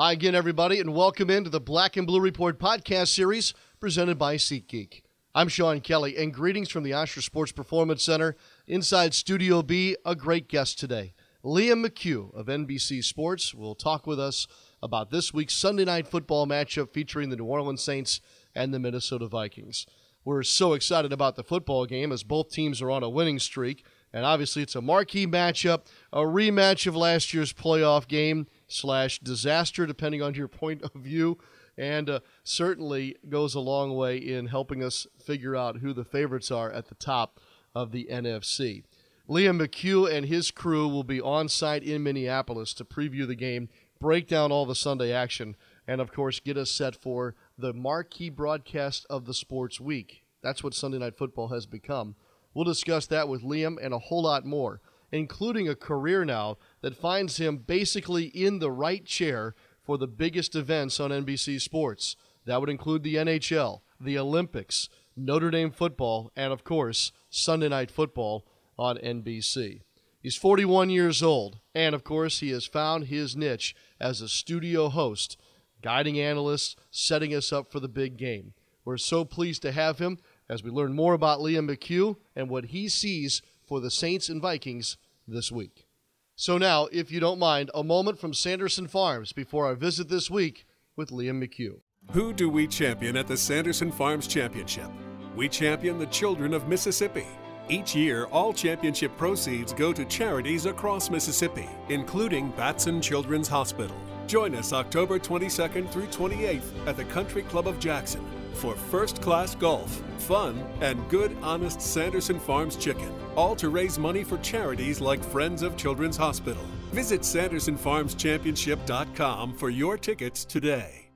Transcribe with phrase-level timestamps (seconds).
[0.00, 4.36] Hi again, everybody, and welcome into the Black and Blue Report podcast series presented by
[4.36, 5.02] SeatGeek.
[5.34, 8.36] I'm Sean Kelly, and greetings from the Ochsner Sports Performance Center
[8.68, 9.96] inside Studio B.
[10.06, 11.14] A great guest today,
[11.44, 14.46] Liam McHugh of NBC Sports, will talk with us
[14.80, 18.20] about this week's Sunday night football matchup featuring the New Orleans Saints
[18.54, 19.84] and the Minnesota Vikings.
[20.24, 23.84] We're so excited about the football game as both teams are on a winning streak,
[24.12, 29.86] and obviously it's a marquee matchup, a rematch of last year's playoff game slash disaster,
[29.86, 31.38] depending on your point of view,
[31.76, 36.50] and uh, certainly goes a long way in helping us figure out who the favorites
[36.50, 37.40] are at the top
[37.74, 38.84] of the NFC.
[39.28, 43.68] Liam McHugh and his crew will be on site in Minneapolis to preview the game,
[44.00, 45.54] break down all the Sunday action,
[45.86, 50.24] and of course get us set for the marquee broadcast of the sports week.
[50.42, 52.16] That's what Sunday Night Football has become.
[52.54, 56.96] We'll discuss that with Liam and a whole lot more, including a career now that
[56.96, 62.16] finds him basically in the right chair for the biggest events on NBC Sports.
[62.44, 67.90] That would include the NHL, the Olympics, Notre Dame football, and of course, Sunday Night
[67.90, 68.46] Football
[68.78, 69.80] on NBC.
[70.20, 74.88] He's 41 years old, and of course, he has found his niche as a studio
[74.88, 75.36] host,
[75.82, 78.52] guiding analysts, setting us up for the big game.
[78.84, 82.66] We're so pleased to have him as we learn more about Liam McHugh and what
[82.66, 85.86] he sees for the Saints and Vikings this week.
[86.34, 90.30] So, now, if you don't mind, a moment from Sanderson Farms before our visit this
[90.30, 90.64] week
[90.96, 91.80] with Liam McHugh.
[92.12, 94.88] Who do we champion at the Sanderson Farms Championship?
[95.36, 97.26] We champion the children of Mississippi.
[97.68, 103.96] Each year, all championship proceeds go to charities across Mississippi, including Batson Children's Hospital.
[104.26, 109.54] Join us October 22nd through 28th at the Country Club of Jackson for first class
[109.54, 115.22] golf, fun, and good, honest Sanderson Farms chicken, all to raise money for charities like
[115.22, 116.64] Friends of Children's Hospital.
[116.92, 121.08] Visit SandersonFarmsChampionship.com for your tickets today.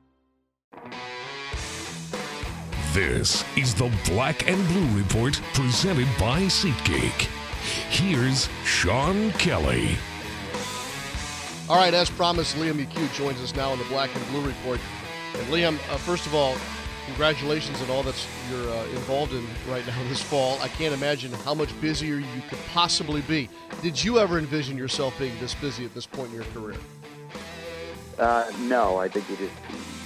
[2.92, 7.22] This is the Black and Blue Report presented by SeatGeek.
[7.88, 9.96] Here's Sean Kelly.
[11.70, 14.78] All right, as promised, Liam McHugh joins us now on the Black and Blue Report.
[15.34, 16.54] And Liam, uh, first of all,
[17.06, 20.58] congratulations on all that you're uh, involved in right now this fall.
[20.60, 23.48] I can't imagine how much busier you could possibly be.
[23.82, 26.78] Did you ever envision yourself being this busy at this point in your career?
[28.18, 29.52] Uh, no, I think you just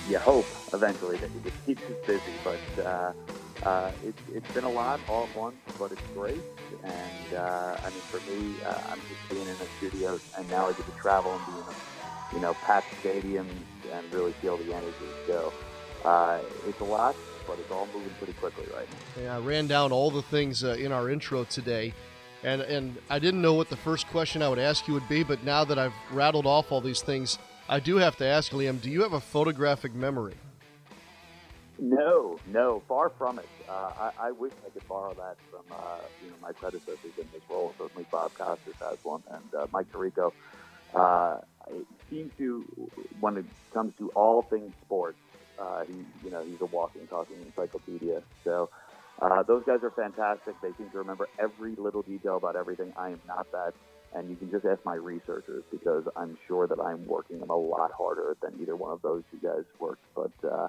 [0.09, 3.12] you hope eventually that you just keep this busy, but uh,
[3.65, 6.41] uh, it, it's been a lot all at once, but it's great.
[6.83, 10.67] And uh, I mean, for me, uh, I'm just being in the studio, and now
[10.67, 13.51] I get to travel and be in, you know, packed stadiums
[13.93, 14.95] and really feel the energy.
[15.27, 15.53] So
[16.06, 19.22] uh, it's a lot, but it's all moving pretty quickly right now.
[19.22, 21.93] Yeah, I ran down all the things uh, in our intro today.
[22.44, 25.25] And, and I didn't know what the first question I would ask you would be,
[25.25, 28.81] but now that I've rattled off all these things, I do have to ask, Liam,
[28.81, 30.34] do you have a photographic memory?
[31.78, 33.49] No, no, far from it.
[33.69, 37.27] Uh, I, I, wish I could borrow that from uh, you know my predecessors in
[37.33, 37.75] this role.
[37.77, 40.33] Certainly, Bob Costas has one, and uh, Mike Tirico.
[40.94, 41.38] Uh,
[41.69, 42.65] it seems to,
[43.21, 43.44] when it
[43.75, 45.19] comes to all things sports,
[45.59, 45.94] uh, he
[46.25, 48.22] you know he's a walking, talking encyclopedia.
[48.44, 48.71] So
[49.21, 50.55] uh, those guys are fantastic.
[50.62, 52.93] They seem to remember every little detail about everything.
[52.97, 53.75] I am not that
[54.17, 57.56] and you can just ask my researchers because I'm sure that I'm working them a
[57.56, 60.03] lot harder than either one of those two guys worked.
[60.15, 60.69] But uh,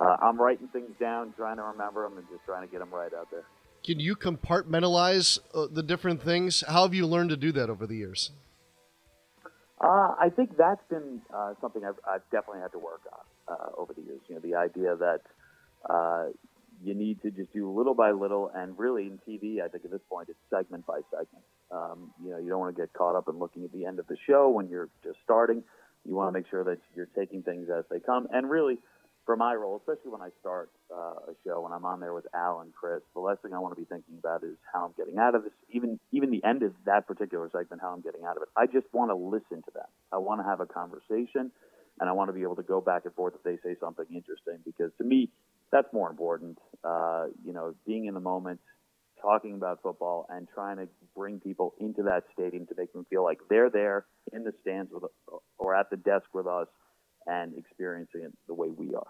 [0.00, 2.90] uh, I'm writing things down, trying to remember them, and just trying to get them
[2.90, 3.44] right out there.
[3.84, 6.64] Can you compartmentalize uh, the different things?
[6.66, 8.30] How have you learned to do that over the years?
[9.80, 13.70] Uh, I think that's been uh, something I've, I've, definitely had to work on uh,
[13.76, 14.20] over the years.
[14.26, 15.20] You know, the idea that
[16.82, 19.90] you need to just do little by little, and really in TV, I think at
[19.90, 21.44] this point it's segment by segment.
[21.70, 23.98] Um, you know, you don't want to get caught up in looking at the end
[23.98, 25.62] of the show when you're just starting.
[26.04, 28.28] You want to make sure that you're taking things as they come.
[28.30, 28.78] And really,
[29.26, 32.26] for my role, especially when I start uh, a show, and I'm on there with
[32.32, 34.94] Al and Chris, the last thing I want to be thinking about is how I'm
[34.96, 35.52] getting out of this.
[35.70, 38.48] Even even the end of that particular segment, how I'm getting out of it.
[38.56, 39.90] I just want to listen to them.
[40.12, 41.50] I want to have a conversation,
[42.00, 44.06] and I want to be able to go back and forth if they say something
[44.08, 44.58] interesting.
[44.64, 45.28] Because to me,
[45.72, 46.58] that's more important.
[46.84, 48.60] Uh, you know, being in the moment,
[49.20, 50.86] talking about football, and trying to
[51.16, 54.92] bring people into that stadium to make them feel like they're there in the stands
[54.92, 55.02] with
[55.58, 56.68] or at the desk with us
[57.26, 59.06] and experiencing it the way we are.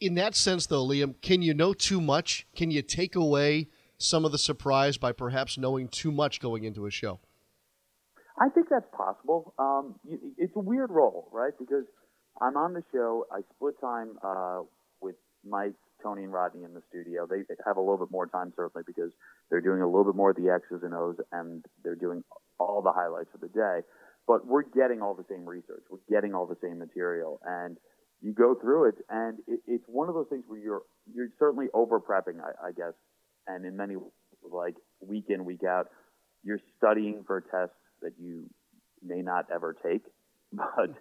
[0.00, 2.46] In that sense, though, Liam, can you know too much?
[2.56, 3.68] Can you take away
[3.98, 7.20] some of the surprise by perhaps knowing too much going into a show?
[8.38, 9.54] I think that's possible.
[9.58, 9.94] Um,
[10.36, 11.52] it's a weird role, right?
[11.58, 11.84] Because
[12.40, 13.26] I'm on the show.
[13.32, 14.62] I split time uh,
[15.00, 15.14] with
[15.48, 17.26] Mike, Tony, and Rodney in the studio.
[17.26, 19.10] They have a little bit more time, certainly, because
[19.48, 22.24] they're doing a little bit more of the X's and O's and they're doing
[22.58, 23.80] all the highlights of the day.
[24.26, 25.84] but we're getting all the same research.
[25.90, 27.76] We're getting all the same material, and
[28.22, 30.82] you go through it, and it, it's one of those things where you're
[31.12, 32.94] you're certainly over prepping, I, I guess,
[33.46, 33.96] and in many
[34.42, 35.88] like week in week out,
[36.42, 38.48] you're studying for tests that you
[39.02, 40.02] may not ever take.
[40.52, 40.94] But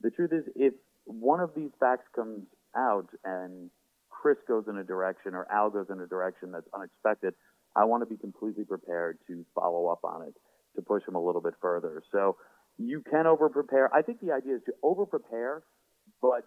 [0.00, 0.74] the truth is, if
[1.04, 2.44] one of these facts comes
[2.76, 3.70] out and
[4.08, 7.34] Chris goes in a direction or Al goes in a direction that's unexpected,
[7.74, 10.34] I want to be completely prepared to follow up on it
[10.76, 12.02] to push him a little bit further.
[12.12, 12.36] So
[12.78, 13.94] you can over prepare.
[13.94, 15.62] I think the idea is to over prepare,
[16.20, 16.46] but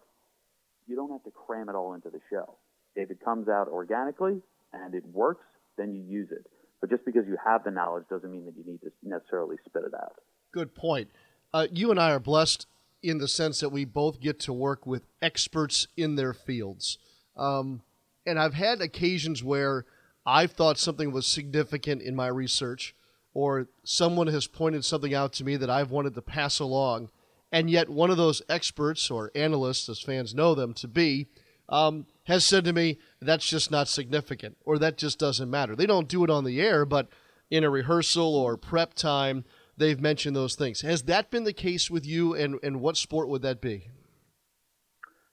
[0.88, 2.56] you don't have to cram it all into the show.
[2.96, 4.42] If it comes out organically
[4.74, 5.46] and it works,
[5.78, 6.46] then you use it.
[6.82, 9.84] But just because you have the knowledge doesn't mean that you need to necessarily spit
[9.86, 10.16] it out.
[10.52, 11.10] Good point.
[11.54, 12.68] Uh, you and I are blessed
[13.02, 16.98] in the sense that we both get to work with experts in their fields.
[17.38, 17.82] Um,
[18.26, 19.86] and I've had occasions where
[20.26, 22.96] I've thought something was significant in my research,
[23.34, 27.10] or someone has pointed something out to me that I've wanted to pass along,
[27.56, 31.28] and yet one of those experts or analysts, as fans know them to be,
[31.70, 35.74] um, has said to me, that's just not significant, or that just doesn't matter.
[35.74, 37.08] They don't do it on the air, but
[37.50, 39.46] in a rehearsal or prep time,
[39.78, 40.82] they've mentioned those things.
[40.82, 43.88] Has that been the case with you, and, and what sport would that be?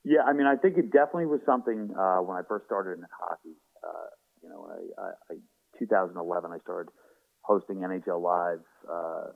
[0.04, 3.04] Yeah, I mean, I think it definitely was something uh, when I first started in
[3.20, 3.56] hockey.
[3.82, 4.10] Uh,
[4.44, 5.36] you know, I, I,
[5.80, 6.92] 2011, I started
[7.40, 9.32] hosting NHL Live uh,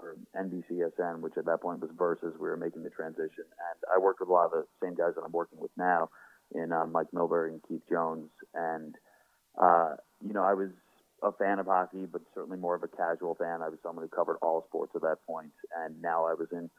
[0.00, 2.34] for NBCSN, which at that point was Versus.
[2.38, 5.14] We were making the transition, and I worked with a lot of the same guys
[5.16, 6.10] that I'm working with now,
[6.54, 8.94] in uh, Mike Milbury and Keith Jones, and
[9.60, 9.94] uh,
[10.26, 10.70] you know, I was
[11.22, 13.60] a fan of hockey, but certainly more of a casual fan.
[13.62, 16.70] I was someone who covered all sports at that point, and now I was in,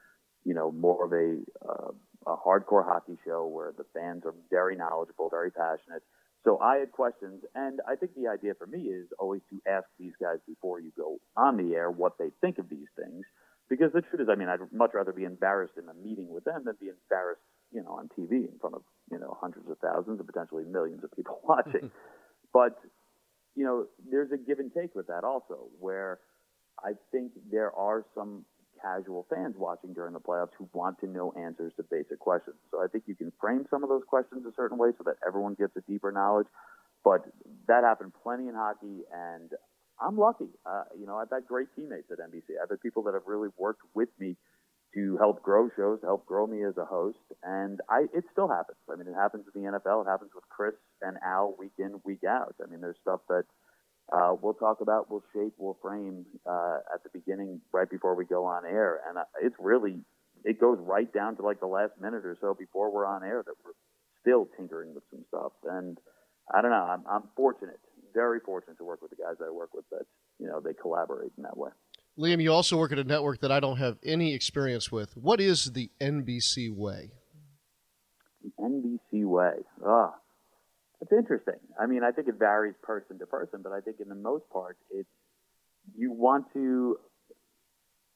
[0.46, 1.92] you know, more of a uh,
[2.28, 6.04] a hardcore hockey show where the fans are very knowledgeable, very passionate.
[6.46, 9.86] So I had questions, and I think the idea for me is always to ask
[10.00, 13.26] these guys before you go on the air what they think of these things,
[13.70, 16.46] because the truth is, I mean, I'd much rather be embarrassed in a meeting with
[16.46, 17.42] them than be embarrassed,
[17.72, 21.04] you know, on TV in front of you know hundreds of thousands and potentially millions
[21.04, 21.92] of people watching.
[22.54, 22.80] but
[23.56, 26.20] you know, there's a give and take with that also, where
[26.84, 28.46] I think there are some
[28.82, 32.58] casual fans watching during the playoffs who want to know answers to basic questions.
[32.72, 35.16] So I think you can frame some of those questions a certain way so that
[35.26, 36.48] everyone gets a deeper knowledge.
[37.04, 37.26] But
[37.68, 39.52] that happened plenty in hockey, and
[40.02, 40.50] I'm lucky.
[40.66, 42.60] Uh, you know, I've had great teammates at NBC.
[42.62, 44.36] I've had people that have really worked with me
[44.94, 48.48] to help grow shows, to help grow me as a host, and I it still
[48.48, 48.78] happens.
[48.92, 50.06] I mean, it happens in the NFL.
[50.06, 52.56] It happens with Chris and Al week in, week out.
[52.62, 53.44] I mean, there's stuff that
[54.12, 58.26] uh, we'll talk about, we'll shape, we'll frame uh, at the beginning, right before we
[58.26, 60.00] go on air, and uh, it's really
[60.46, 63.44] it goes right down to like the last minute or so before we're on air
[63.46, 63.74] that we're
[64.22, 65.52] still tinkering with some stuff.
[65.66, 65.98] And
[66.54, 67.80] I don't know, I'm, I'm fortunate,
[68.14, 70.06] very fortunate to work with the guys that I work with that
[70.40, 71.72] you know they collaborate in that way.
[72.18, 75.16] Liam, you also work at a network that I don't have any experience with.
[75.16, 77.12] What is the NBC way?
[78.44, 79.54] The NBC way.
[79.86, 80.16] Ah,
[81.02, 81.60] it's interesting.
[81.80, 84.50] I mean, I think it varies person to person, but I think in the most
[84.52, 85.10] part, it's
[85.96, 86.98] you want to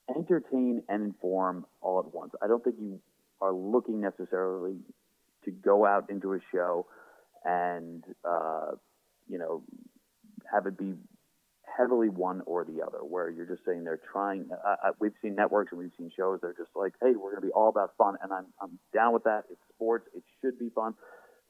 [0.09, 2.33] entertain and inform all at once.
[2.41, 2.99] I don't think you
[3.41, 4.75] are looking necessarily
[5.45, 6.85] to go out into a show
[7.45, 8.71] and uh,
[9.29, 9.63] you know
[10.51, 10.93] have it be
[11.77, 14.49] heavily one or the other, where you're just saying they're trying.
[14.51, 16.39] Uh, we've seen networks and we've seen shows.
[16.41, 19.13] They're just like, hey, we're going to be all about fun, and I'm I'm down
[19.13, 19.43] with that.
[19.49, 20.07] It's sports.
[20.15, 20.93] It should be fun.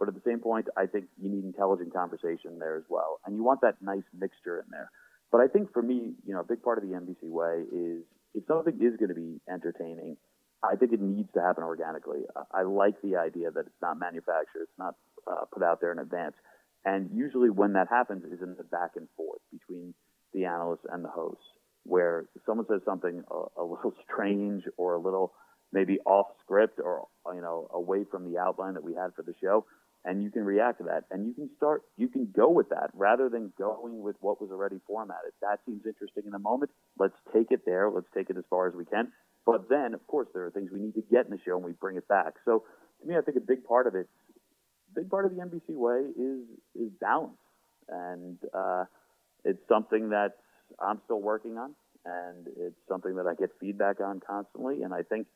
[0.03, 3.37] But at the same point, I think you need intelligent conversation there as well, and
[3.37, 4.91] you want that nice mixture in there.
[5.31, 8.03] But I think for me, you know, a big part of the NBC way is
[8.33, 10.17] if something is going to be entertaining,
[10.61, 12.19] I think it needs to happen organically.
[12.51, 14.95] I, like the idea that it's not manufactured, it's not
[15.25, 16.35] uh, put out there in advance.
[16.83, 19.93] And usually, when that happens, is in the back and forth between
[20.33, 21.39] the analyst and the host,
[21.83, 25.31] where someone says something a, a little strange or a little
[25.71, 29.33] maybe off script or you know away from the outline that we had for the
[29.41, 29.65] show,
[30.05, 32.89] and you can react to that, and you can start, you can go with that
[32.93, 35.31] rather than going with what was already formatted.
[35.41, 36.71] That seems interesting in the moment.
[36.99, 37.89] Let's take it there.
[37.89, 39.11] Let's take it as far as we can.
[39.45, 41.63] But then, of course, there are things we need to get in the show, and
[41.63, 42.33] we bring it back.
[42.45, 42.63] So,
[43.01, 44.07] to me, I think a big part of it,
[44.93, 46.43] big part of the NBC way is
[46.75, 47.37] is balance,
[47.89, 48.85] and uh,
[49.43, 50.37] it's something that
[50.79, 54.83] I'm still working on, and it's something that I get feedback on constantly.
[54.83, 55.27] And I think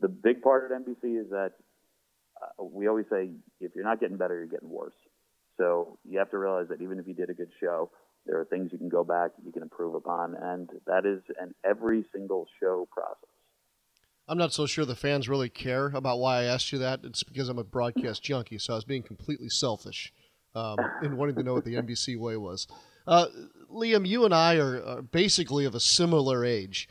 [0.00, 1.52] the big part of NBC is that
[2.42, 3.30] uh, we always say
[3.60, 4.94] if you're not getting better, you're getting worse.
[5.56, 7.90] So you have to realize that even if you did a good show,
[8.26, 11.54] there are things you can go back, you can improve upon, and that is an
[11.64, 13.28] every single show process.
[14.28, 17.00] I'm not so sure the fans really care about why I asked you that.
[17.02, 20.12] It's because I'm a broadcast junkie, so I was being completely selfish
[20.54, 22.66] um, in wanting to know what the NBC way was.
[23.06, 23.26] Uh,
[23.72, 26.88] Liam, you and I are, are, basically of a similar age.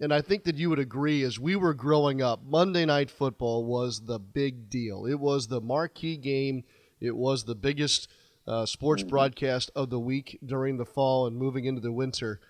[0.00, 3.64] And I think that you would agree, as we were growing up, Monday Night Football
[3.64, 5.06] was the big deal.
[5.06, 6.64] It was the marquee game.
[7.00, 8.08] It was the biggest
[8.46, 9.10] uh, sports mm-hmm.
[9.10, 12.40] broadcast of the week during the fall and moving into the winter.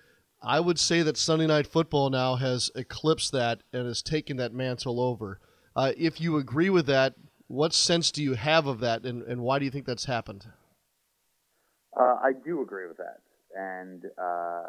[0.43, 4.53] I would say that Sunday Night Football now has eclipsed that and has taken that
[4.53, 5.41] mantle over.
[5.75, 7.15] Uh, if you agree with that,
[7.49, 10.47] what sense do you have of that, and, and why do you think that's happened?
[11.99, 13.21] Uh, I do agree with that,
[13.57, 14.65] and uh,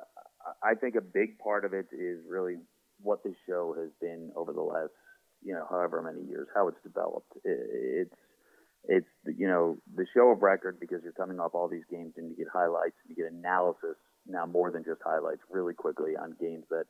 [0.64, 2.58] I think a big part of it is really
[3.02, 4.92] what this show has been over the last,
[5.44, 7.32] you know, however many years, how it's developed.
[7.44, 8.16] It's
[8.88, 12.30] it's you know the show of record because you're coming off all these games and
[12.30, 13.98] you get highlights, you get analysis
[14.28, 16.86] now more than just highlights really quickly on games that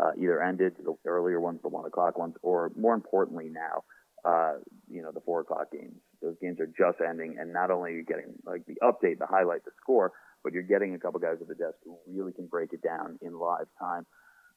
[0.00, 3.84] uh, either ended the earlier ones, the one o'clock ones, or more importantly now,
[4.24, 4.54] uh,
[4.90, 6.00] you know, the four o'clock games.
[6.22, 9.26] Those games are just ending, and not only are you getting like the update, the
[9.26, 10.12] highlight, the score,
[10.44, 13.18] but you're getting a couple guys at the desk who really can break it down
[13.22, 14.06] in live time.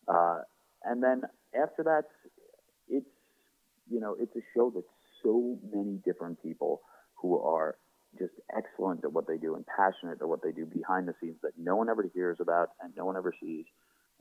[0.08, 0.42] Uh,
[0.84, 1.22] and then
[1.56, 2.04] after that,
[2.88, 3.08] it's
[3.90, 4.86] you know, it's a show that's
[5.24, 6.82] so many different people
[7.16, 7.78] who are
[8.20, 11.38] just excellent at what they do and passionate at what they do behind the scenes
[11.44, 13.66] that no one ever hears about and no one ever sees.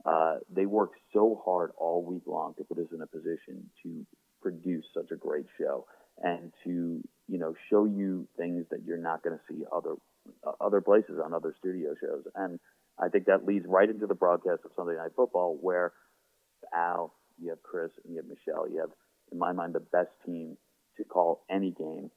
[0.05, 4.05] Uh, they work so hard all week long to put us in a position to
[4.41, 5.85] produce such a great show
[6.23, 9.95] and to you know show you things that you're not going to see other
[10.61, 12.23] other places on other studio shows.
[12.35, 12.59] And
[12.99, 15.93] I think that leads right into the broadcast of Sunday Night Football, where
[16.73, 18.69] Al, you have Chris, and you have Michelle.
[18.69, 18.89] You have,
[19.31, 20.57] in my mind, the best team
[20.97, 22.09] to call any game.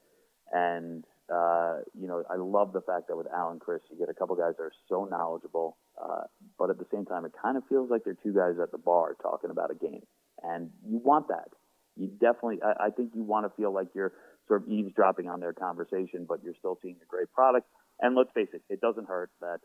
[0.52, 4.08] And uh, you know, I love the fact that with Al and Chris, you get
[4.08, 6.22] a couple guys that are so knowledgeable, uh,
[6.58, 8.78] but at the same time, it kind of feels like they're two guys at the
[8.78, 10.02] bar talking about a game,
[10.42, 11.48] and you want that.
[11.96, 14.12] You definitely, I, I think you want to feel like you're
[14.50, 17.68] sort of eavesdropping on their conversation, but you're still seeing a great product.
[18.00, 19.58] And let's face it, it doesn't hurt that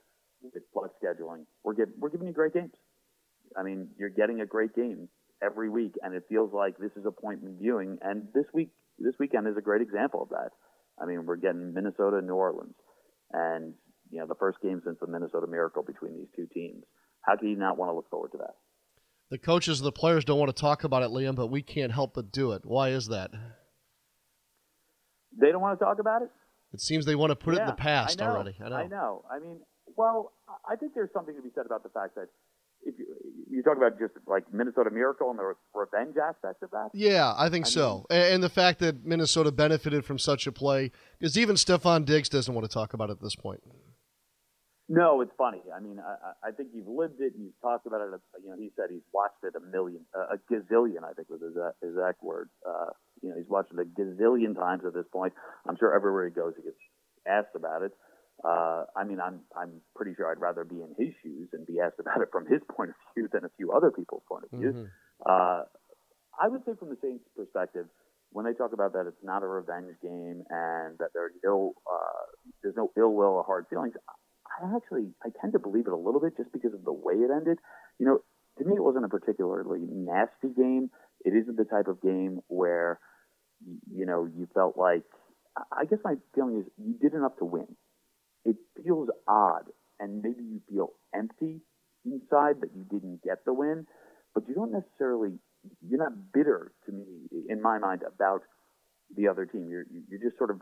[0.43, 2.73] with flex scheduling, we're, give, we're giving you great games.
[3.57, 5.09] I mean, you're getting a great game
[5.43, 7.97] every week, and it feels like this is appointment viewing.
[8.03, 10.49] And this week, this weekend is a great example of that.
[11.01, 12.75] I mean, we're getting Minnesota, New Orleans,
[13.33, 13.73] and
[14.11, 16.83] you know the first game since the Minnesota Miracle between these two teams.
[17.21, 18.55] How can you not want to look forward to that?
[19.29, 21.91] The coaches and the players don't want to talk about it, Liam, but we can't
[21.91, 22.61] help but do it.
[22.63, 23.31] Why is that?
[25.39, 26.29] They don't want to talk about it.
[26.73, 28.55] It seems they want to put yeah, it in the past I already.
[28.63, 28.75] I know.
[28.75, 29.25] I know.
[29.31, 29.59] I mean,
[29.95, 30.33] well,
[30.69, 32.27] I think there's something to be said about the fact that
[32.83, 33.05] if you,
[33.49, 36.89] you talk about just like Minnesota Miracle and the revenge aspect of that.
[36.93, 40.51] Yeah, I think I so, mean, and the fact that Minnesota benefited from such a
[40.51, 43.61] play, because even Stefon Diggs doesn't want to talk about it at this point.
[44.87, 45.63] No, it's funny.
[45.75, 47.33] I mean, I, I think you've lived it.
[47.33, 48.21] And you've talked about it.
[48.43, 51.03] You know, he said he's watched it a million, uh, a gazillion.
[51.03, 52.49] I think was his exact word.
[52.67, 55.33] Uh, you know, he's watched it a gazillion times at this point.
[55.67, 56.77] I'm sure everywhere he goes, he gets
[57.27, 57.91] asked about it.
[58.43, 61.79] Uh, I mean, I'm I'm pretty sure I'd rather be in his shoes and be
[61.79, 64.59] asked about it from his point of view than a few other people's point of
[64.59, 64.71] view.
[64.71, 64.85] Mm-hmm.
[65.25, 65.63] Uh,
[66.39, 67.87] I would say from the Saints' perspective,
[68.31, 71.73] when they talk about that it's not a revenge game and that there are no
[71.87, 72.25] uh,
[72.61, 73.93] there's no ill will or hard feelings,
[74.61, 77.15] I actually I tend to believe it a little bit just because of the way
[77.15, 77.59] it ended.
[77.99, 78.19] You know,
[78.59, 80.91] to me it wasn't a particularly nasty game.
[81.23, 82.99] It isn't the type of game where
[83.91, 85.03] you know you felt like.
[85.71, 87.77] I guess my feeling is you did enough to win
[88.45, 89.65] it feels odd,
[89.99, 91.61] and maybe you feel empty
[92.05, 93.87] inside that you didn't get the win,
[94.33, 95.31] but you don't necessarily
[95.81, 97.05] you're not bitter to me
[97.49, 98.41] in my mind about
[99.17, 99.67] the other team.
[99.67, 100.61] You're you're just sort of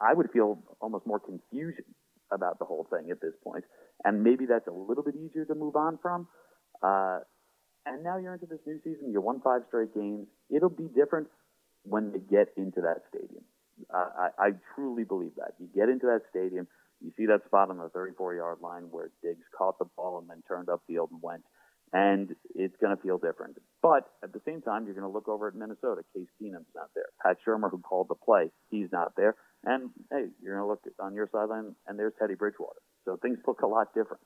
[0.00, 1.84] I would feel almost more confusion
[2.32, 3.64] about the whole thing at this point,
[4.04, 6.28] and maybe that's a little bit easier to move on from.
[6.82, 7.18] Uh,
[7.86, 9.12] and now you're into this new season.
[9.12, 10.26] You won five straight games.
[10.50, 11.28] It'll be different
[11.84, 13.44] when they get into that stadium.
[13.92, 15.54] Uh, I, I truly believe that.
[15.58, 16.66] You get into that stadium,
[17.00, 20.28] you see that spot on the 34 yard line where Diggs caught the ball and
[20.28, 21.42] then turned upfield and went.
[21.92, 23.56] And it's going to feel different.
[23.80, 26.02] But at the same time, you're going to look over at Minnesota.
[26.14, 27.06] Case Keenum's not there.
[27.24, 29.36] Pat Shurmur, who called the play, he's not there.
[29.64, 32.80] And hey, you're going to look on your sideline, and there's Teddy Bridgewater.
[33.06, 34.22] So things look a lot different.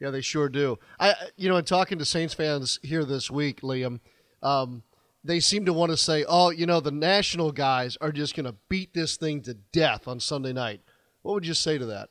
[0.00, 0.78] Yeah, they sure do.
[1.00, 4.00] I, you know, in talking to Saints fans here this week, Liam,
[4.42, 4.82] um,
[5.24, 8.46] they seem to want to say, "Oh, you know, the national guys are just going
[8.46, 10.80] to beat this thing to death on Sunday night."
[11.22, 12.08] What would you say to that?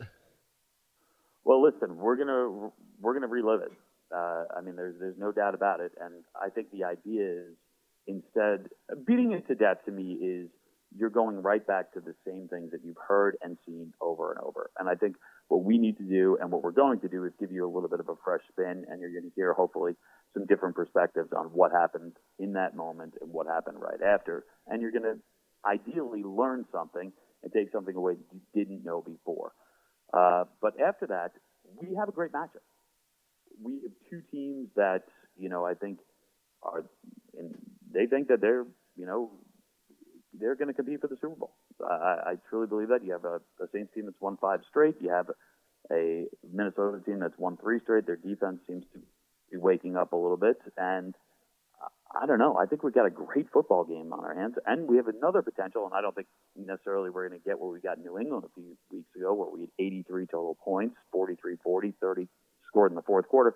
[1.43, 3.71] Well, listen, we're gonna we're gonna relive it.
[4.13, 7.55] Uh, I mean, there's there's no doubt about it, and I think the idea is
[8.07, 8.67] instead
[9.05, 10.49] beating it to death to me is
[10.97, 14.39] you're going right back to the same things that you've heard and seen over and
[14.41, 14.71] over.
[14.79, 17.33] And I think what we need to do and what we're going to do is
[17.39, 19.93] give you a little bit of a fresh spin, and you're going to hear hopefully
[20.33, 24.81] some different perspectives on what happened in that moment and what happened right after, and
[24.81, 25.17] you're going to
[25.65, 27.11] ideally learn something
[27.43, 29.51] and take something away that you didn't know before.
[30.13, 31.31] Uh, but after that,
[31.81, 32.63] we have a great matchup.
[33.61, 35.03] We have two teams that,
[35.37, 35.99] you know, I think
[36.61, 36.85] are,
[37.37, 37.55] and
[37.93, 39.31] they think that they're, you know,
[40.39, 41.53] they're going to compete for the Super Bowl.
[41.81, 43.03] I, I truly believe that.
[43.03, 44.95] You have a, a Saints team that's won five straight.
[45.01, 45.27] You have
[45.91, 48.05] a Minnesota team that's won three straight.
[48.05, 48.99] Their defense seems to
[49.51, 51.15] be waking up a little bit, and
[52.15, 52.57] I don't know.
[52.57, 55.41] I think we've got a great football game on our hands, and we have another
[55.41, 55.85] potential.
[55.85, 58.45] And I don't think necessarily we're going to get what we got in New England
[58.45, 62.27] a few weeks ago, where we had 83 total points, 43-40, 30
[62.67, 63.55] scored in the fourth quarter.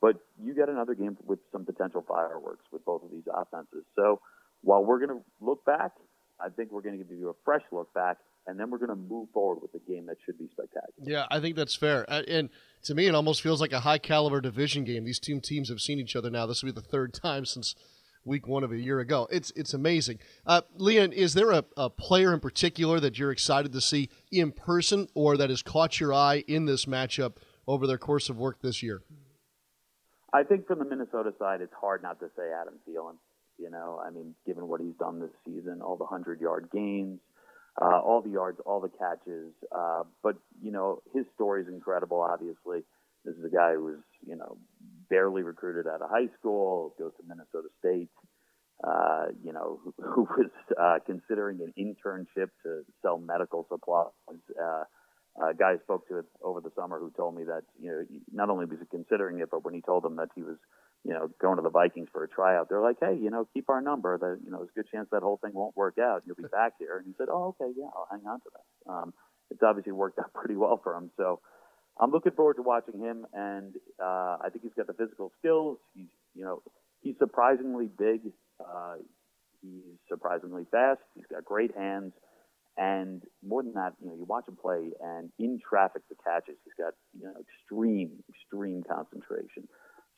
[0.00, 3.84] But you get another game with some potential fireworks with both of these offenses.
[3.96, 4.20] So
[4.62, 5.92] while we're going to look back,
[6.40, 8.90] I think we're going to give you a fresh look back, and then we're going
[8.90, 10.92] to move forward with a game that should be spectacular.
[11.02, 12.04] Yeah, I think that's fair.
[12.08, 12.48] And
[12.84, 15.04] to me, it almost feels like a high caliber division game.
[15.04, 16.46] These two teams have seen each other now.
[16.46, 17.74] This will be the third time since
[18.24, 19.26] week one of a year ago.
[19.30, 20.18] It's it's amazing.
[20.46, 24.52] Uh, Liam, is there a, a player in particular that you're excited to see in
[24.52, 28.60] person or that has caught your eye in this matchup over their course of work
[28.62, 29.02] this year?
[30.32, 33.16] I think from the Minnesota side, it's hard not to say Adam Thielen.
[33.58, 37.20] You know, I mean, given what he's done this season, all the hundred yard gains,
[37.80, 39.52] uh, all the yards, all the catches.
[39.74, 42.20] Uh, but you know, his story is incredible.
[42.20, 42.84] Obviously,
[43.24, 44.56] this is a guy who was you know
[45.10, 48.10] barely recruited out of high school, goes to Minnesota State.
[48.82, 50.50] Uh, you know, who, who was
[50.80, 54.12] uh, considering an internship to sell medical supplies.
[54.60, 54.84] Uh,
[55.40, 58.50] a guy I spoke to over the summer who told me that you know not
[58.50, 60.56] only was he considering it, but when he told them that he was
[61.04, 63.68] you know going to the Vikings for a tryout, they're like, hey, you know, keep
[63.70, 64.18] our number.
[64.18, 66.22] That you know, there's a good chance that whole thing won't work out.
[66.26, 66.98] You'll be back here.
[66.98, 68.92] And he said, oh, okay, yeah, I'll hang on to that.
[68.92, 69.14] Um,
[69.50, 71.10] it's obviously worked out pretty well for him.
[71.16, 71.40] So
[72.00, 75.78] I'm looking forward to watching him, and uh, I think he's got the physical skills.
[75.94, 76.62] He's, you know,
[77.00, 78.20] he's surprisingly big.
[78.60, 78.96] Uh,
[79.60, 81.00] he's surprisingly fast.
[81.14, 82.12] He's got great hands,
[82.76, 86.56] and more than that, you know, you watch him play, and in traffic, the catches,
[86.64, 89.66] he's got you know extreme, extreme concentration.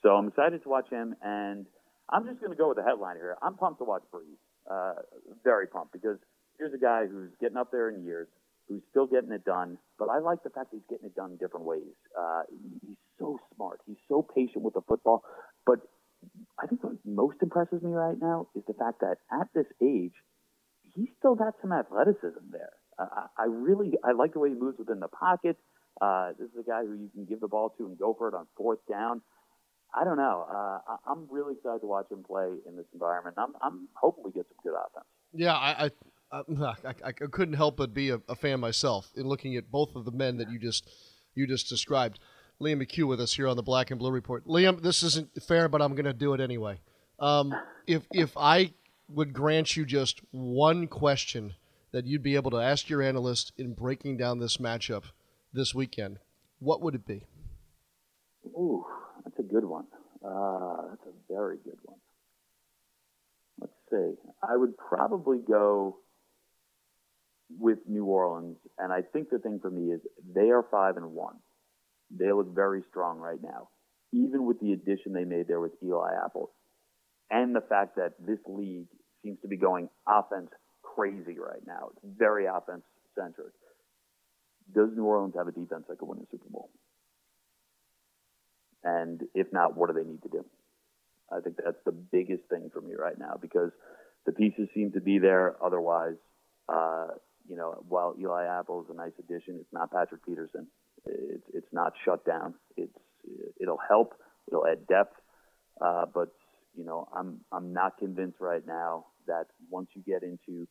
[0.02, 1.66] So I'm excited to watch him, and
[2.08, 3.36] I'm just going to go with the headline here.
[3.42, 4.40] I'm pumped to watch Brees.
[4.70, 5.00] Uh,
[5.42, 6.18] very pumped because
[6.58, 8.28] here's a guy who's getting up there in years
[8.68, 9.78] who's still getting it done.
[9.98, 11.92] But I like the fact that he's getting it done in different ways.
[12.16, 12.42] Uh,
[12.86, 13.80] he's so smart.
[13.86, 15.24] He's so patient with the football.
[15.66, 15.80] But
[16.62, 20.14] I think what most impresses me right now is the fact that at this age,
[20.94, 22.72] he's still got some athleticism there.
[22.98, 25.56] Uh, I really I like the way he moves within the pocket.
[26.00, 28.28] Uh, this is a guy who you can give the ball to and go for
[28.28, 29.22] it on fourth down.
[29.94, 30.46] I don't know.
[30.48, 33.36] Uh, I'm really excited to watch him play in this environment.
[33.38, 35.06] I'm, I'm hoping we get some good offense.
[35.32, 35.90] Yeah, I, I
[36.32, 36.42] uh,
[36.84, 40.04] I, I, couldn't help but be a, a, fan myself in looking at both of
[40.04, 40.88] the men that you just
[41.34, 42.20] you just described.
[42.60, 44.46] Liam McHugh with us here on the Black and Blue Report.
[44.46, 46.80] Liam, this isn't fair, but I'm going to do it anyway.
[47.18, 47.54] Um,
[47.86, 48.74] if if I
[49.08, 51.54] would grant you just one question
[51.92, 55.04] that you'd be able to ask your analyst in breaking down this matchup
[55.52, 56.18] this weekend,
[56.60, 57.24] what would it be?
[58.46, 58.84] Ooh,
[59.52, 59.86] good one.
[60.24, 61.98] Uh, that's a very good one.
[63.60, 64.14] Let's see.
[64.42, 65.96] I would probably go
[67.58, 70.00] with New Orleans, and I think the thing for me is
[70.34, 71.36] they are five and one.
[72.10, 73.68] They look very strong right now,
[74.12, 76.50] even with the addition they made there with Eli Apple,
[77.30, 78.86] and the fact that this league
[79.22, 80.50] seems to be going offense
[80.82, 81.90] crazy right now.
[81.92, 82.82] It's very offense
[83.14, 83.52] centric.
[84.74, 86.70] Does New Orleans have a defense that could win the Super Bowl?
[88.82, 90.44] And if not, what do they need to do?
[91.32, 93.70] I think that's the biggest thing for me right now because
[94.26, 95.56] the pieces seem to be there.
[95.62, 96.16] Otherwise,
[96.68, 97.08] uh,
[97.48, 100.66] you know, while Eli Apple is a nice addition, it's not Patrick Peterson.
[101.06, 102.54] It's it's not shut down.
[102.76, 102.96] It's
[103.60, 104.14] it'll help.
[104.48, 105.14] It'll add depth.
[105.80, 106.28] Uh, but
[106.76, 110.66] you know, I'm I'm not convinced right now that once you get into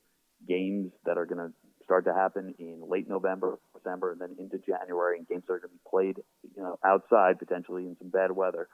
[0.48, 4.58] games that are going to start to happen in late November, December, and then into
[4.58, 6.18] January, and games that are going to be played,
[6.56, 8.68] you know, outside potentially in some bad weather.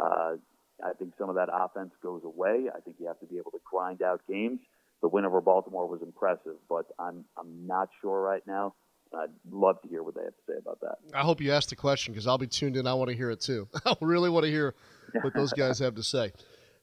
[0.00, 0.36] Uh,
[0.82, 2.66] I think some of that offense goes away.
[2.74, 4.60] I think you have to be able to grind out games
[5.02, 8.74] the win over Baltimore was impressive, but I'm I'm not sure right now.
[9.14, 10.96] I'd love to hear what they have to say about that.
[11.12, 12.86] I hope you asked the question because I'll be tuned in.
[12.86, 13.68] I want to hear it too.
[13.84, 14.74] I really want to hear
[15.20, 16.32] what those guys have to say.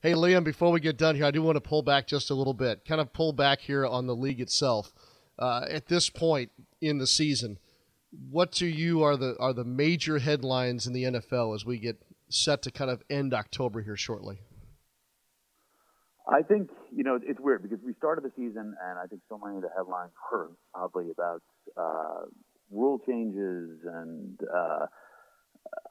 [0.02, 2.36] Hey, Liam, before we get done here, I do want to pull back just a
[2.36, 4.94] little bit, kind of pull back here on the league itself.
[5.40, 7.58] Uh, at this point in the season,
[8.12, 12.02] what to you are the are the major headlines in the NFL as we get
[12.30, 14.40] set to kind of end October here shortly?
[16.28, 19.40] I think you know it's weird because we started the season, and I think so
[19.44, 21.42] many of the headlines were oddly about
[21.78, 22.26] uh,
[22.72, 24.86] rule changes, and uh,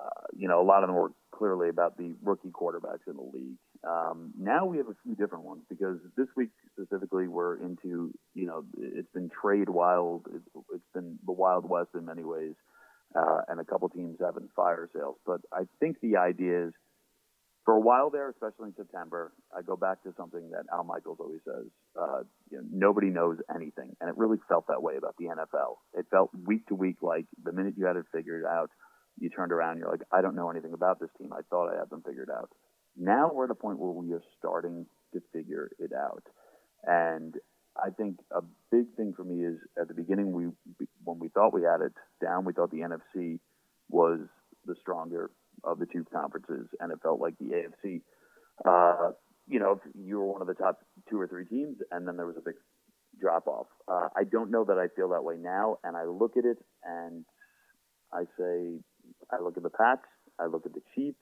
[0.00, 3.30] uh, you know a lot of them were clearly about the rookie quarterbacks in the
[3.32, 3.58] league.
[3.86, 8.46] Um, now we have a few different ones because this week specifically we're into you
[8.46, 12.54] know it's been trade wild, it's, been the wild west in many ways,
[13.14, 15.16] uh, and a couple teams having fire sales.
[15.24, 16.72] But I think the idea is
[17.64, 21.18] for a while there, especially in September, I go back to something that Al Michaels
[21.20, 21.66] always says:
[22.00, 25.76] uh, you know, nobody knows anything, and it really felt that way about the NFL.
[25.94, 28.70] It felt week to week like the minute you had it figured out,
[29.20, 31.32] you turned around, you're like, I don't know anything about this team.
[31.32, 32.50] I thought I had them figured out.
[32.98, 36.24] Now we're at a point where we are starting to figure it out,
[36.84, 37.34] and
[37.76, 40.46] I think a big thing for me is at the beginning we
[41.04, 43.38] when we thought we had it down, we thought the NFC
[43.88, 44.20] was
[44.66, 45.30] the stronger
[45.64, 48.00] of the two conferences, and it felt like the AFC.
[48.64, 49.12] Uh,
[49.48, 52.16] you know, if you were one of the top two or three teams, and then
[52.16, 52.54] there was a big
[53.20, 53.66] drop off.
[53.86, 56.58] Uh, I don't know that I feel that way now, and I look at it
[56.84, 57.24] and
[58.12, 58.78] I say,
[59.30, 60.06] I look at the Pats,
[60.38, 61.18] I look at the Chiefs,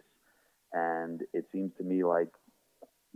[0.77, 2.29] and it seems to me like,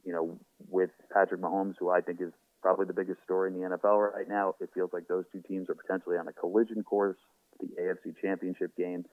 [0.02, 3.68] you know, with Patrick Mahomes, who I think is probably the biggest story in the
[3.68, 7.18] NFL right now, it feels like those two teams are potentially on a collision course,
[7.60, 9.04] the AFC Championship game,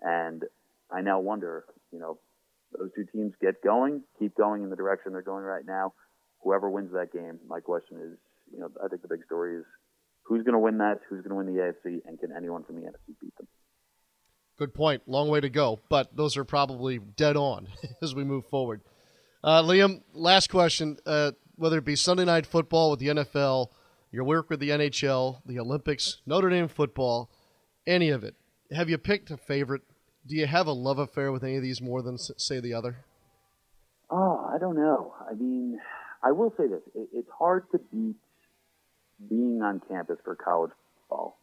[0.00, 0.44] and
[0.90, 2.18] I now wonder, you know,
[2.78, 5.92] those two teams get going, keep going in the direction they're going right now.
[6.42, 8.18] Whoever wins that game, my question is,
[8.52, 9.64] you know, I think the big story is
[10.22, 12.76] who's going to win that, who's going to win the AFC, and can anyone from
[12.76, 13.48] the NFC beat them?
[14.58, 15.02] Good point.
[15.06, 17.68] Long way to go, but those are probably dead on
[18.02, 18.80] as we move forward.
[19.44, 20.96] Uh, Liam, last question.
[21.04, 23.68] Uh, whether it be Sunday night football with the NFL,
[24.10, 27.30] your work with the NHL, the Olympics, Notre Dame football,
[27.86, 28.34] any of it,
[28.72, 29.82] have you picked a favorite
[30.26, 32.96] do you have a love affair with any of these more than say the other?
[34.10, 35.14] Oh, I don't know.
[35.28, 35.78] I mean,
[36.22, 38.16] I will say this: it, it's hard to beat
[39.28, 40.72] being on campus for college
[41.08, 41.38] football,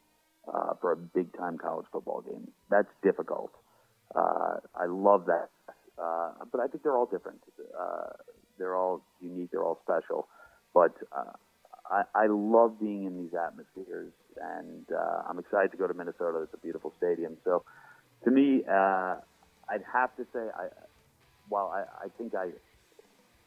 [0.47, 2.51] uh, for a big time college football game.
[2.69, 3.51] That's difficult.
[4.15, 5.49] Uh, I love that,
[5.97, 7.41] uh, but I think they're all different.
[7.77, 8.09] Uh,
[8.57, 9.51] they're all unique.
[9.51, 10.27] They're all special.
[10.73, 11.31] But uh,
[11.89, 16.41] I, I love being in these atmospheres, and uh, I'm excited to go to Minnesota.
[16.43, 17.37] It's a beautiful stadium.
[17.43, 17.63] So
[18.25, 20.67] to me, I'd have to say, I,
[21.49, 22.49] while I, I think I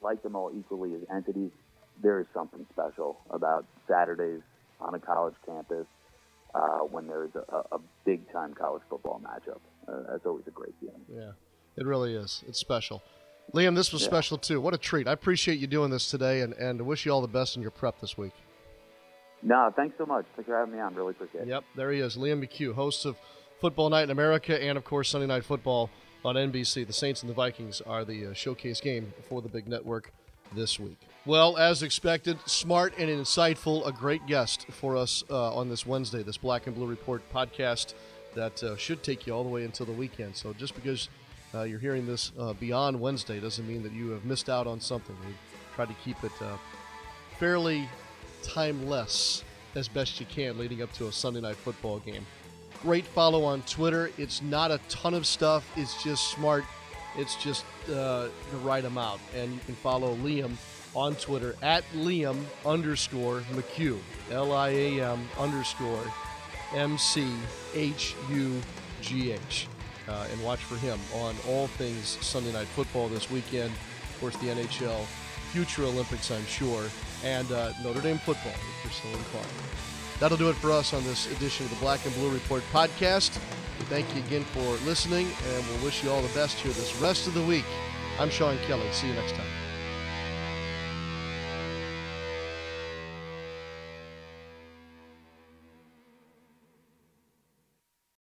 [0.02, 1.50] like them all equally as entities,
[2.02, 4.42] there is something special about Saturdays
[4.80, 5.87] on a college campus
[6.57, 9.61] uh, when there's a, a big time college football matchup.
[9.87, 11.03] Uh, that's always a great feeling.
[11.12, 11.33] Yeah,
[11.77, 12.42] it really is.
[12.49, 13.03] It's special.
[13.55, 14.09] Liam, this was yeah.
[14.09, 14.61] special too.
[14.61, 15.07] What a treat.
[15.07, 17.71] I appreciate you doing this today and, and wish you all the best in your
[17.71, 18.33] prep this week.
[19.42, 20.25] No, thanks so much.
[20.35, 20.95] Thanks for having me on.
[20.95, 21.49] Really appreciate it.
[21.49, 23.16] Yep, there he is, Liam McHugh, host of
[23.61, 25.90] Football Night in America, and of course Sunday Night Football
[26.25, 26.87] on NBC.
[26.87, 30.12] The Saints and the Vikings are the uh, showcase game for the big network
[30.54, 30.98] this week.
[31.24, 36.22] Well, as expected, smart and insightful, a great guest for us uh, on this Wednesday,
[36.22, 37.94] this Black and Blue Report podcast
[38.35, 40.37] that uh, should take you all the way until the weekend.
[40.37, 41.09] So just because
[41.54, 44.80] uh, you're hearing this uh, beyond Wednesday doesn't mean that you have missed out on
[44.80, 45.16] something.
[45.26, 45.35] We
[45.74, 46.56] try to keep it uh,
[47.38, 47.88] fairly
[48.42, 49.42] timeless
[49.74, 52.24] as best you can leading up to a Sunday night football game.
[52.82, 54.11] Great follow on Twitter.
[54.16, 56.64] It's not a ton of stuff, it's just smart.
[57.16, 59.20] It's just uh, the right amount.
[59.35, 60.57] And you can follow Liam
[60.94, 63.98] on Twitter at Liam underscore McHugh,
[64.31, 66.02] L I A M underscore
[66.74, 67.26] M C
[67.74, 68.61] H U
[69.00, 69.68] G H.
[70.09, 73.70] Uh, and watch for him on all things Sunday Night Football this weekend.
[73.70, 75.05] Of course, the NHL,
[75.52, 76.85] future Olympics, I'm sure,
[77.24, 79.95] and uh, Notre Dame football if you're still inclined.
[80.18, 83.38] That'll do it for us on this edition of the Black and Blue Report podcast.
[83.79, 86.96] We thank you again for listening, and we'll wish you all the best here this
[86.96, 87.66] rest of the week.
[88.18, 88.90] I'm Sean Kelly.
[88.92, 89.65] See you next time.